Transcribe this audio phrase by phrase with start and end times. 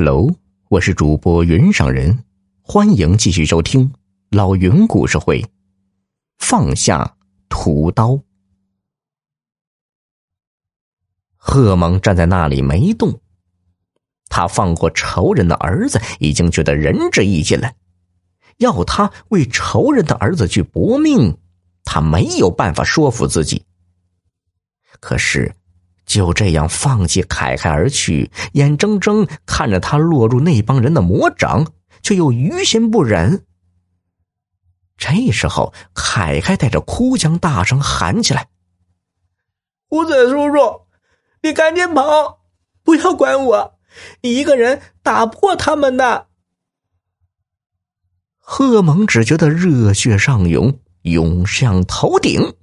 [0.00, 0.32] Hello，
[0.68, 2.22] 我是主播云上人，
[2.62, 3.92] 欢迎继续收听
[4.30, 5.44] 老云故事会。
[6.38, 7.16] 放下
[7.48, 8.22] 屠刀，
[11.36, 13.20] 贺蒙站在那里没动。
[14.28, 17.72] 他放过仇人的儿子，已经觉得仁至义尽了。
[18.58, 21.36] 要他为仇人的儿子去搏命，
[21.82, 23.64] 他没有办法说服自己。
[25.00, 25.52] 可是。
[26.08, 31.70] 就这样放弃凯凯而去，眼睁睁看着他落入那帮人的魔掌，
[32.02, 33.44] 却又于心不忍。
[34.96, 38.48] 这时候，凯凯带着哭腔大声喊起来
[39.88, 40.86] ：“胡子叔叔，
[41.42, 42.40] 你赶紧跑，
[42.82, 43.78] 不要管我，
[44.22, 46.26] 你一个人打不过他们的。”
[48.40, 52.54] 贺蒙只觉得热血上涌，涌上头顶，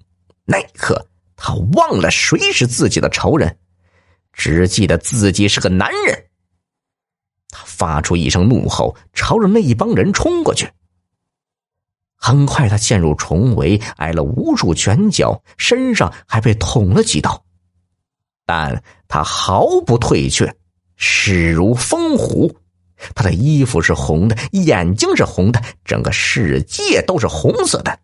[0.46, 1.08] 那一刻。
[1.46, 3.56] 他忘了谁是自己的仇人，
[4.34, 6.26] 只记得自己是个男人。
[7.50, 10.68] 他发出一声怒吼，朝着那一帮人冲过去。
[12.16, 17.46] 很快，他陷入重围，挨了无数拳脚，身上还被捅了几刀，
[18.48, 20.52] 但他毫不退却，
[20.96, 22.58] 势如风虎。
[23.14, 28.00] 他的衣服是红的，眼睛是红的，整个世界都是红色的。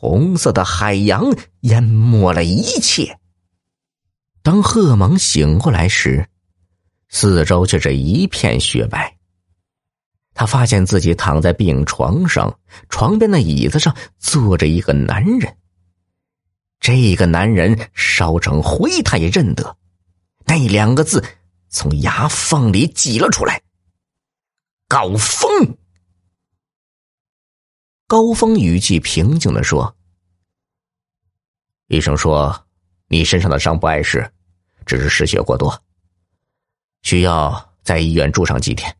[0.00, 1.24] 红色的海洋
[1.62, 3.18] 淹没了一切。
[4.44, 6.24] 当贺蒙醒过来时，
[7.08, 9.12] 四周却是一片雪白。
[10.34, 15.56] 他发现自己躺在病床上，床边的椅子上坐着一个男人。
[16.78, 19.76] 这个男人烧成灰，他也认得，
[20.44, 21.24] 那两个字
[21.68, 23.60] 从牙缝里挤了出来
[24.86, 25.76] ：“高峰。”
[28.08, 29.94] 高峰语气平静的说
[31.88, 32.66] ：“医生说，
[33.06, 34.32] 你身上的伤不碍事，
[34.86, 35.78] 只是失血过多，
[37.02, 38.96] 需要在医院住上几天。”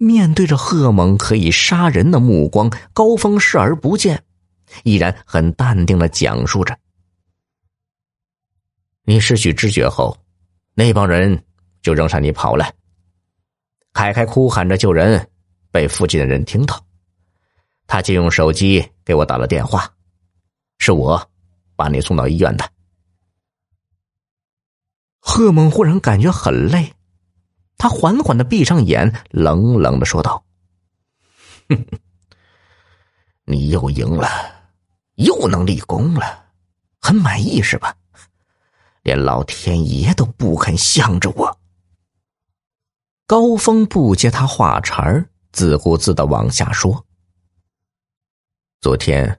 [0.00, 4.24] 面对着贺猛可以杀人的目光，高峰视而不见，
[4.84, 6.74] 依然很淡定的讲述着
[9.04, 10.16] ：“你失去知觉后，
[10.72, 11.44] 那帮人
[11.82, 12.72] 就扔下你跑了。”
[13.92, 15.30] 凯凯哭喊着救人，
[15.70, 16.82] 被附近的人听到。
[17.90, 19.92] 他就用手机给我打了电话，
[20.78, 21.28] 是我
[21.74, 22.70] 把你送到医院的。
[25.18, 26.94] 贺猛忽然感觉很累，
[27.76, 30.44] 他缓缓的闭上眼，冷冷的说道
[31.68, 31.84] ：“哼，
[33.44, 34.28] 你又赢了，
[35.16, 36.52] 又能立功了，
[37.00, 37.96] 很满意是吧？
[39.02, 41.58] 连老天爷都不肯向着我。”
[43.26, 47.04] 高峰不接他话茬儿，自顾自的往下说。
[48.80, 49.38] 昨天，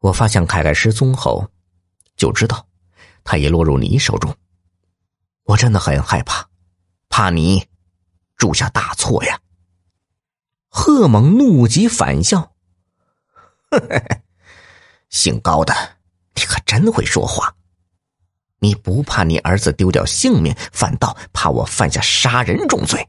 [0.00, 1.48] 我发现凯凯失踪后，
[2.14, 2.66] 就知道
[3.24, 4.36] 他也落入你手中。
[5.44, 6.46] 我真的很害怕，
[7.08, 7.66] 怕你
[8.36, 9.40] 铸下大错呀！
[10.68, 12.52] 贺猛怒极反笑
[15.08, 15.74] ：“姓高的，
[16.34, 17.54] 你可真会说话！
[18.58, 23.08] 你不怕你儿子丢掉性命，反倒怕我犯下杀人重罪？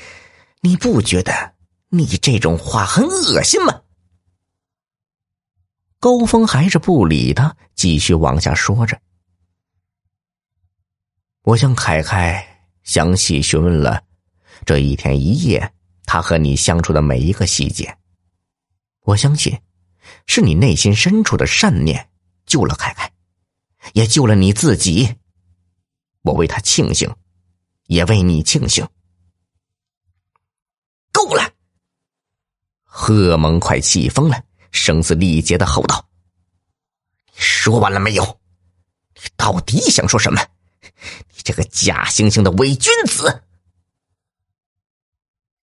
[0.60, 1.54] 你不觉得
[1.88, 3.80] 你这种话很恶心吗？”
[6.00, 8.98] 高峰还是不理他，继续往下说着。
[11.42, 14.02] 我向凯凯详细询问了
[14.64, 15.74] 这一天一夜
[16.04, 17.94] 他和你相处的每一个细节。
[19.02, 19.60] 我相信，
[20.26, 22.08] 是你内心深处的善念
[22.46, 23.12] 救了凯凯，
[23.92, 25.16] 也救了你自己。
[26.22, 27.14] 我为他庆幸，
[27.88, 28.86] 也为你庆幸。
[31.12, 31.52] 够了！
[32.84, 34.42] 贺蒙快气疯了。
[34.70, 36.08] 声嘶力竭的吼道
[37.26, 38.40] ：“你说完了没有？
[39.14, 40.40] 你到底想说什么？
[40.80, 43.42] 你这个假惺惺的伪君子！”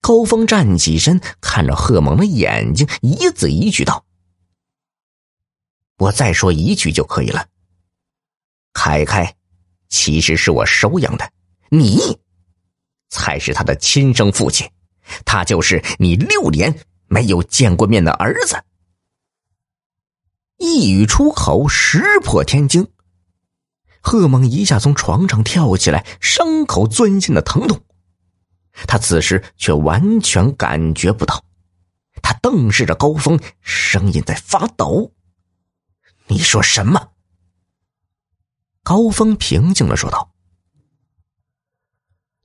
[0.01, 4.05] 高峰站起身，看着贺蒙的眼睛，一字一句道
[5.97, 7.47] ：“我再说一句就可以了。
[8.73, 9.35] 凯凯
[9.89, 11.29] 其实是我收养的，
[11.69, 12.19] 你
[13.09, 14.69] 才是他的亲生父亲，
[15.25, 18.63] 他就是你六年没有见过面的儿子。”
[20.57, 22.87] 一语出口，石破天惊。
[24.01, 27.79] 贺蒙一下从床上跳起来，伤口钻心的疼痛，
[28.87, 31.43] 他此时却完全感觉不到。
[32.21, 35.11] 他瞪视着高峰，声音在发抖
[36.27, 37.11] ：“你说什么？”
[38.81, 40.31] 高峰平静的说道：“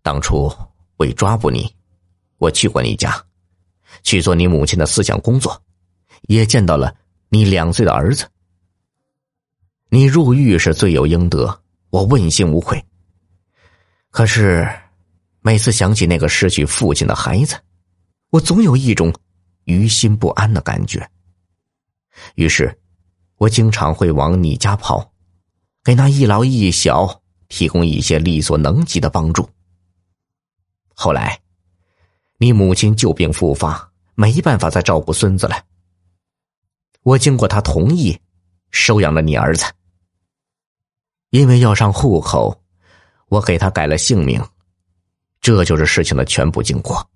[0.03, 0.53] 当初
[0.99, 1.75] 为抓捕你，
[2.39, 3.25] 我去过你家，
[4.03, 5.63] 去做你母亲的思想工作，
[6.23, 6.95] 也见到了。”
[7.35, 8.29] 你两岁的儿子，
[9.89, 12.85] 你入狱是罪有应得，我问心无愧。
[14.11, 14.69] 可是，
[15.41, 17.57] 每次想起那个失去父亲的孩子，
[18.29, 19.11] 我总有一种
[19.65, 21.09] 于心不安的感觉。
[22.35, 22.79] 于是，
[23.39, 25.11] 我经常会往你家跑，
[25.83, 29.49] 给那一老一小提供一些力所能及的帮助。
[30.93, 31.41] 后来，
[32.37, 35.65] 你母亲旧病复发，没办法再照顾孙子了。
[37.03, 38.19] 我经过他同意，
[38.71, 39.65] 收养了你儿子。
[41.31, 42.63] 因为要上户口，
[43.29, 44.45] 我给他改了姓名。
[45.41, 47.11] 这就是事情的全部经过。